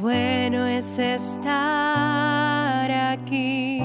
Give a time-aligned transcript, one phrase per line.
[0.00, 3.78] Bueno es estar aquí.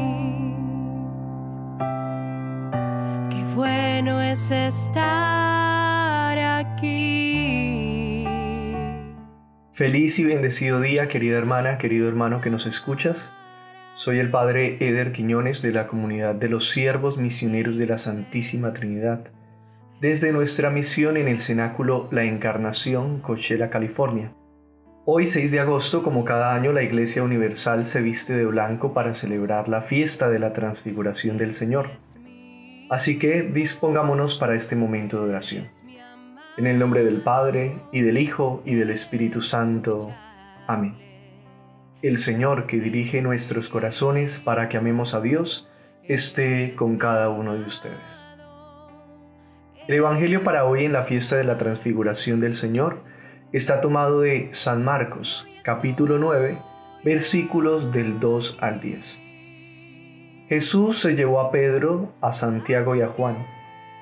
[3.30, 8.26] Qué bueno es estar aquí.
[9.74, 13.30] Feliz y bendecido día, querida hermana, querido hermano que nos escuchas.
[13.94, 18.74] Soy el Padre Eder Quiñones de la comunidad de los siervos misioneros de la Santísima
[18.74, 19.28] Trinidad,
[20.00, 24.37] desde nuestra misión en el cenáculo La Encarnación, Coachella, California.
[25.10, 29.14] Hoy 6 de agosto, como cada año, la Iglesia Universal se viste de blanco para
[29.14, 31.88] celebrar la fiesta de la transfiguración del Señor.
[32.90, 35.66] Así que dispongámonos para este momento de oración.
[36.58, 40.14] En el nombre del Padre, y del Hijo, y del Espíritu Santo.
[40.68, 40.98] Amén.
[42.02, 45.70] El Señor que dirige nuestros corazones para que amemos a Dios
[46.04, 48.26] esté con cada uno de ustedes.
[49.88, 53.08] El Evangelio para hoy en la fiesta de la transfiguración del Señor
[53.52, 56.58] está tomado de San Marcos, capítulo 9,
[57.04, 59.22] versículos del 2 al 10.
[60.50, 63.46] Jesús se llevó a Pedro, a Santiago y a Juan,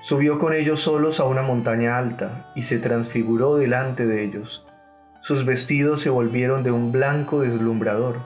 [0.01, 4.65] subió con ellos solos a una montaña alta y se transfiguró delante de ellos
[5.25, 8.17] sus vestidos se volvieron de un blanco deslumbrador.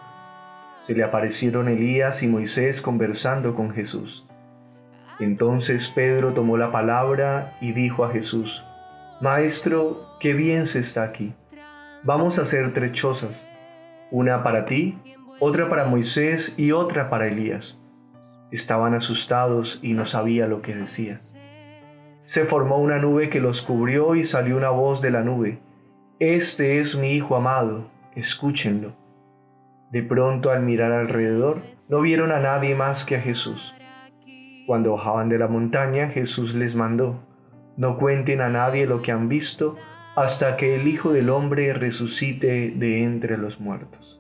[0.82, 4.28] Se le aparecieron Elías y Moisés conversando con Jesús.
[5.22, 8.66] Entonces Pedro tomó la palabra y dijo a Jesús,
[9.22, 11.34] Maestro, qué bien se está aquí.
[12.04, 13.46] Vamos a hacer tres chozas,
[14.12, 14.98] una para ti,
[15.42, 17.84] otra para Moisés y otra para Elías.
[18.50, 21.20] Estaban asustados y no sabía lo que decía.
[22.24, 25.60] Se formó una nube que los cubrió y salió una voz de la nube.
[26.20, 28.94] Este es mi Hijo amado, escúchenlo.
[29.92, 33.76] De pronto al mirar alrededor, no vieron a nadie más que a Jesús.
[34.66, 37.20] Cuando bajaban de la montaña, Jesús les mandó,
[37.80, 39.78] no cuenten a nadie lo que han visto
[40.18, 44.20] hasta que el Hijo del Hombre resucite de entre los muertos.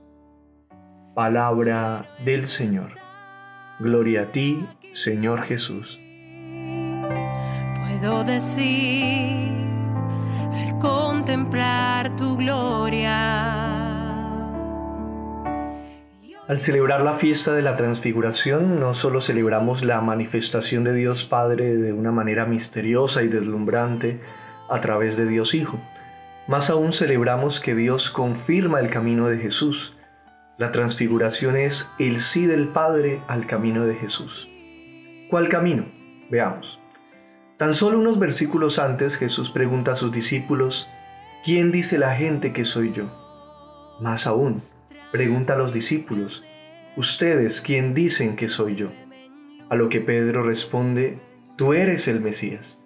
[1.13, 2.91] Palabra del Señor.
[3.81, 5.99] Gloria a ti, Señor Jesús.
[7.81, 9.51] Puedo decir
[10.79, 13.78] contemplar tu gloria.
[16.49, 21.77] Al celebrar la fiesta de la transfiguración, no solo celebramos la manifestación de Dios Padre
[21.77, 24.19] de una manera misteriosa y deslumbrante
[24.67, 25.79] a través de Dios Hijo,
[26.47, 29.95] más aún celebramos que Dios confirma el camino de Jesús.
[30.57, 34.49] La transfiguración es el sí del Padre al camino de Jesús.
[35.29, 35.85] ¿Cuál camino?
[36.31, 36.79] Veamos.
[37.57, 40.89] Tan solo unos versículos antes Jesús pregunta a sus discípulos,
[41.45, 43.05] ¿quién dice la gente que soy yo?
[44.01, 44.63] Más aún,
[45.11, 46.43] pregunta a los discípulos,
[46.95, 48.89] ¿ustedes quién dicen que soy yo?
[49.69, 51.19] A lo que Pedro responde,
[51.57, 52.83] tú eres el Mesías.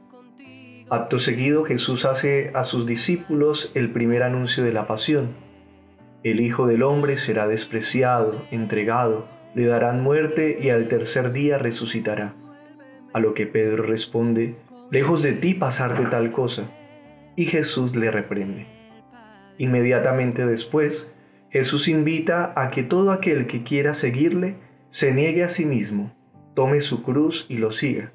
[0.90, 5.30] Acto seguido Jesús hace a sus discípulos el primer anuncio de la pasión.
[6.24, 12.36] El Hijo del Hombre será despreciado, entregado, le darán muerte y al tercer día resucitará.
[13.14, 14.56] A lo que Pedro responde,
[14.92, 16.70] lejos de ti pasarte tal cosa.
[17.36, 18.68] Y Jesús le reprende.
[19.58, 21.14] Inmediatamente después,
[21.54, 24.56] Jesús invita a que todo aquel que quiera seguirle
[24.90, 26.12] se niegue a sí mismo,
[26.56, 28.12] tome su cruz y lo siga,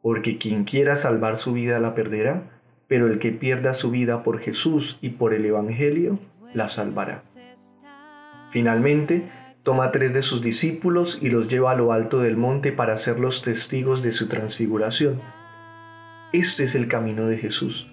[0.00, 2.44] porque quien quiera salvar su vida la perderá,
[2.88, 6.18] pero el que pierda su vida por Jesús y por el Evangelio
[6.54, 7.20] la salvará.
[8.50, 9.28] Finalmente,
[9.62, 13.20] toma tres de sus discípulos y los lleva a lo alto del monte para ser
[13.20, 15.20] los testigos de su transfiguración.
[16.32, 17.90] Este es el camino de Jesús.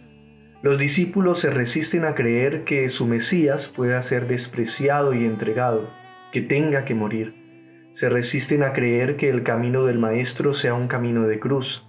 [0.64, 5.90] Los discípulos se resisten a creer que su Mesías pueda ser despreciado y entregado,
[6.32, 7.92] que tenga que morir.
[7.94, 11.88] Se resisten a creer que el camino del Maestro sea un camino de cruz.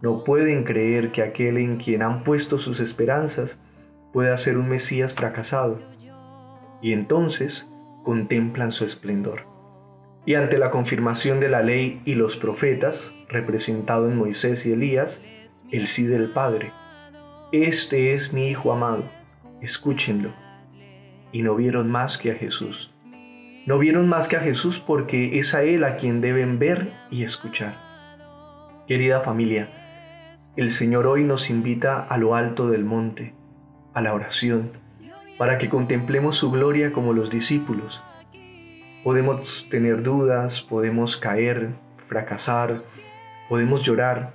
[0.00, 3.60] No pueden creer que aquel en quien han puesto sus esperanzas
[4.12, 5.82] pueda ser un Mesías fracasado.
[6.80, 7.70] Y entonces,
[8.04, 9.42] contemplan su esplendor.
[10.24, 15.22] Y ante la confirmación de la ley y los profetas, representado en Moisés y Elías,
[15.70, 16.72] el sí del Padre.
[17.50, 19.04] Este es mi Hijo amado,
[19.62, 20.34] escúchenlo.
[21.32, 23.02] Y no vieron más que a Jesús.
[23.64, 27.22] No vieron más que a Jesús porque es a Él a quien deben ver y
[27.22, 27.74] escuchar.
[28.86, 29.66] Querida familia,
[30.56, 33.32] el Señor hoy nos invita a lo alto del monte,
[33.94, 34.72] a la oración,
[35.38, 38.02] para que contemplemos su gloria como los discípulos.
[39.04, 41.70] Podemos tener dudas, podemos caer,
[42.08, 42.82] fracasar,
[43.48, 44.32] podemos llorar,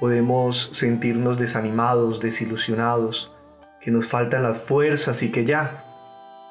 [0.00, 3.32] podemos sentirnos desanimados, desilusionados,
[3.80, 5.84] que nos faltan las fuerzas y que ya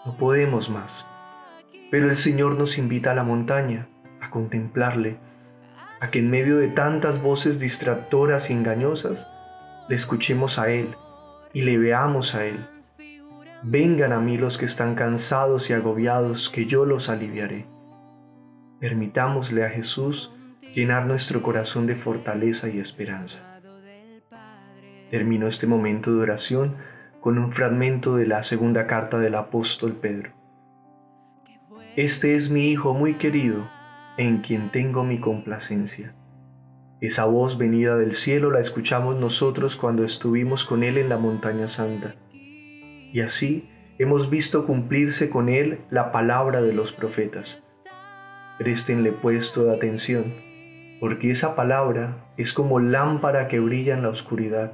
[0.06, 1.06] no podemos más.
[1.92, 3.90] Pero el Señor nos invita a la montaña,
[4.22, 5.18] a contemplarle,
[6.00, 9.30] a que en medio de tantas voces distractoras y engañosas,
[9.90, 10.96] le escuchemos a Él
[11.52, 12.66] y le veamos a Él
[13.62, 17.66] Vengan a mí los que están cansados y agobiados, que yo los aliviaré.
[18.80, 20.34] Permitámosle a Jesús
[20.74, 23.40] llenar nuestro corazón de fortaleza y esperanza.
[25.10, 26.76] Termino este momento de oración
[27.20, 30.32] con un fragmento de la segunda carta del apóstol Pedro.
[31.96, 33.70] Este es mi Hijo muy querido,
[34.18, 36.14] en quien tengo mi complacencia.
[37.02, 41.68] Esa voz venida del cielo la escuchamos nosotros cuando estuvimos con Él en la montaña
[41.68, 42.16] santa.
[42.32, 47.80] Y así hemos visto cumplirse con Él la palabra de los profetas.
[48.60, 50.34] Préstenle pues toda atención,
[51.00, 54.74] porque esa palabra es como lámpara que brilla en la oscuridad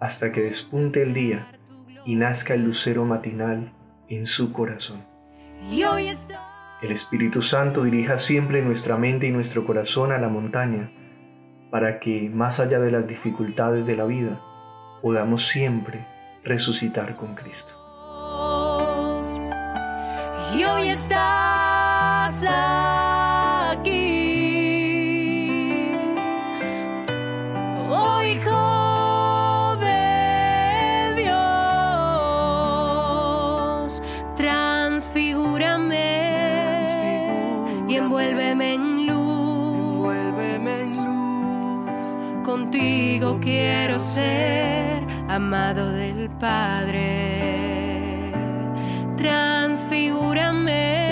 [0.00, 1.48] hasta que despunte el día
[2.04, 3.72] y nazca el lucero matinal
[4.08, 5.04] en su corazón.
[6.80, 10.92] El Espíritu Santo dirija siempre nuestra mente y nuestro corazón a la montaña,
[11.70, 14.40] para que, más allá de las dificultades de la vida,
[15.02, 16.06] podamos siempre
[16.44, 17.74] resucitar con Cristo.
[20.56, 21.37] Y hoy estás
[42.70, 47.02] contigo quiero ser amado del Padre.
[49.16, 51.10] Transfigúrame,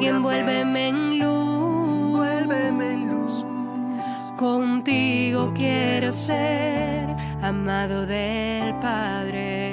[0.00, 2.26] y envuélveme en luz.
[2.28, 3.44] en luz.
[4.36, 7.08] Contigo quiero ser
[7.42, 9.63] amado del Padre.